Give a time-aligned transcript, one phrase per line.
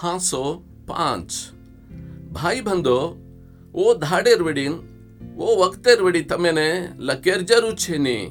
[0.00, 1.30] હાંસો પાંચ.
[2.32, 3.16] ભાઈ બંધો
[3.74, 4.72] ઓ ધાડેર વડીન,
[5.38, 8.26] ઓ વખતેર વડી તમેને લકેર જરૂર છે ની.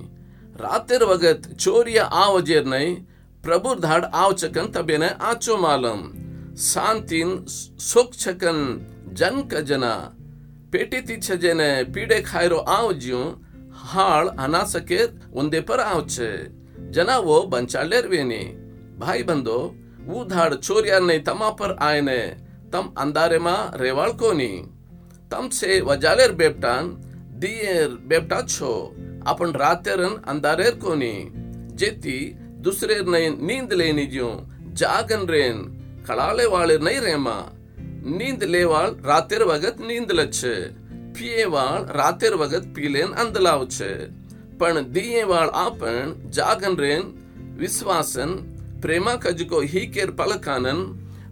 [0.59, 3.07] રાતેર વગત ચોરિયા આવજેર નહીં
[3.43, 6.13] પ્રભુ ધાડ આવચકન તબેને આચો માલમ.
[6.55, 7.45] શાંતિન
[7.93, 8.79] સુખ છકન
[9.13, 10.11] જન કજના
[10.71, 13.45] પેટીથી છજેને પીડે ખાયરો આવજ્યું,
[13.93, 14.99] હાળ અનાસકે
[15.33, 16.29] ಒಂದೇ પર આવશે
[16.91, 18.45] જનાવો બંચાલેરવેની
[20.09, 22.37] ఊదాడు చౌర్యాన్ని తమాపర్ ఆయనే
[22.73, 24.63] తమ్ అందారెమా రేవాళ్కోని
[25.31, 26.89] తమ్ సే వజాలేర్ బేప్టాన్
[27.39, 28.91] దియేర్ బేప్టా ఛో
[29.27, 31.13] आपण रातेरन अंधारेर कोनी।
[31.75, 32.17] जेती
[32.61, 34.27] दुसरे नय नींद लेनी ज्यो।
[34.73, 35.57] जागन रेन
[36.07, 37.37] खड़ाले वाले नहीं रेमा।
[38.19, 40.53] नींद लेवाल रातेर वगत नींद लच्छे।
[41.13, 43.91] पिए वाल रातेर वगत पीलेन अंदलावचे
[44.59, 47.03] पण दिए वाल आपण जागन रेन,
[47.59, 50.80] विश्वासन વિશ્વાસન પ્રેમા કજકો હીકેર પલકાનન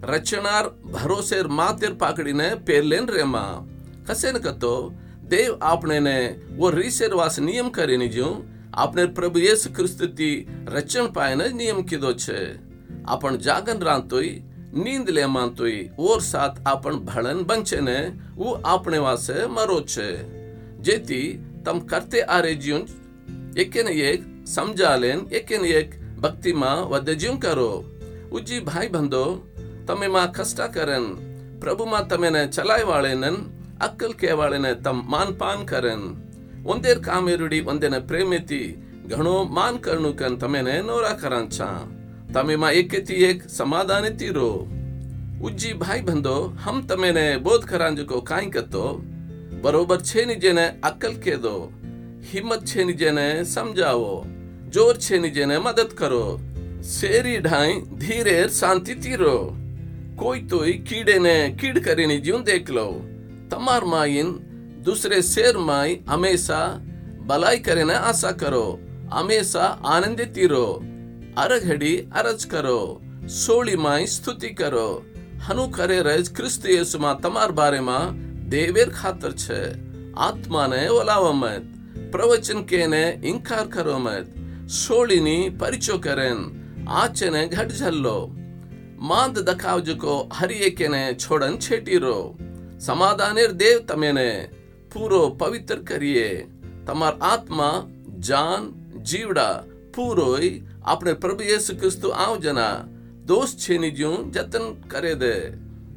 [0.03, 3.67] રચનાર ભરોસેર માતેર પાકડીને પેરલેન રેમાં
[4.07, 4.93] કસેન કતો
[5.25, 8.29] દેવ આપણેને વો રીસેરવાસ નિયમ કરીને જો
[8.75, 12.39] આપણે પ્રભુ યેસુ ખ્રિસ્તથી રચણ પાયને નિયમ કીધો છે
[13.07, 14.43] આપણ જાગન રાંતોય
[14.75, 17.99] નીંદ લે માંતોય ઓર સાથ આપણ ભળન બનશે ને
[18.37, 20.09] હું આપણે વાસે મરો છે
[20.81, 21.29] જેથી
[21.65, 22.85] તમ કરતે આ રેજ્યું
[23.57, 25.91] એકે ને એક સમજાલેન એકે ને એક
[26.24, 27.72] ભક્તિમાં વધજ્યું કરો
[28.32, 29.26] ઉજી ભાઈ બંધો
[29.88, 31.06] તમેમાં કષ્ટકરન
[31.60, 33.38] પ્રભુમાં તમેને ચલાયવાળેનન
[33.80, 36.06] ಅಕ್ಕಲ್ ಕೇವಾಳೆನ ತಮ್ ಮಾನ್ ಪಾನ್ ಕರನ್
[36.66, 38.60] ಒಂದೇರ್ ಕಾಮೇರುಡಿ ಒಂದೇನ ಪ್ರೇಮಿತಿ
[39.10, 41.58] ಗಣೋ ಮಾನ್ ಕರ್ಣು ಕನ್ ತಮೇನೆ ನೋರ ಕರಂಚ
[42.34, 44.52] ತಮೇಮ ಏಕೆತಿ ಏಕ್ ಸಮಾಧಾನಿತಿರೋ
[45.42, 48.86] ಉಜ್ಜಿ ಭಾಯಿ ಬಂದೋ ಹಮ್ ತಮೇನೆ ಬೋಧ್ ಕರಾಂಜುಕೋ ಕಾಯ್ಕತ್ತೋ
[49.64, 51.56] ಬರೋಬರ್ ಛೇನಿಜೇನೆ ಅಕ್ಕಲ್ ಕೇದೋ
[52.30, 54.14] ಹಿಮ್ಮತ್ ಛೇನಿಜೇನೆ ಸಮಜಾವೋ
[54.74, 56.40] જોરછેની જેને મદદ કરો.
[56.84, 59.58] શેરી ઢાઈ ધીરે શાંતિથી રહો
[60.16, 62.88] કોઈ તોય કીડેને કીડ કરીને જીવન દેખ લો.
[63.50, 64.32] તમાર માઈન
[64.84, 66.80] દૂસરે શેર માઈ હંમેશા
[67.28, 68.80] ભલાઈ કરીને આશા કરો.
[69.12, 70.84] હંમેશા આનંદિતી રહો
[71.38, 73.02] અરઘડી અરજ કરો.
[73.46, 75.04] સોળી માઈ સ્તુતિ કરો.
[75.48, 78.14] હનુ કરે રજ ખ્રિસ્ત યેસુમાં તમાર બારેમાં
[78.50, 79.62] દેવેર ખાતર છે.
[80.14, 81.62] આત્માને ઓલાવા મત.
[82.12, 84.43] પ્રવચન કેને ઇન્કાર કરો મત.
[86.92, 88.18] આચેને ઘટ ઝલ્લો
[89.02, 92.18] માંદ દખાવજકો હરિયે કેને છોડન છેટીરો
[92.80, 94.30] સમાધાનેર દેવ તમેને
[94.90, 96.30] પૂરો પવિત્ર કરીએ
[96.86, 97.86] તમાર આત્મા
[98.22, 98.72] જાન
[99.04, 99.64] જીવડા
[99.94, 100.54] પૂરોય
[100.86, 102.76] આપણે પ્રભુ યેસુ ક્રિસ્તુ આવજના
[103.26, 105.36] દોષ છેની જ્યું જતન કરે દે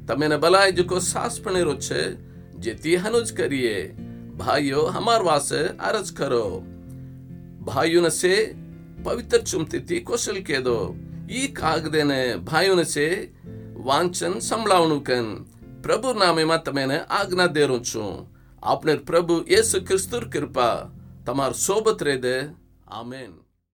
[0.06, 2.03] તમેને બલાય જકો સાસ પણેરો છે
[2.59, 3.76] જેથી હનુજ કરીએ
[4.38, 6.47] ભાઈઓ હમાર વાસે અરજ કરો
[7.66, 8.34] ભાઈઓને સે
[9.03, 10.78] પવિત્ર ચુમતીથી કૌશલ કે દો
[11.31, 13.07] ઈ કાગદેને ભાઈઓને સે
[13.79, 15.28] વાંચન સંભળાવણું કન
[15.84, 18.12] પ્રભુ નામેમાં તમેને આજ્ઞા દેરું છું
[18.63, 20.75] આપણે પ્રભુ યેસુ ક્રિસ્તુર કૃપા
[21.25, 22.35] તમાર સોબત રહે દે
[22.91, 23.31] આમેન